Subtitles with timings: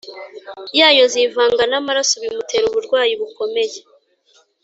[0.79, 3.77] yayo zivanga n’amaraso bimutera uburwayi bukomeye.”